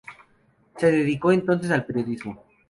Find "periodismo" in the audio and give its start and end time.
1.85-2.43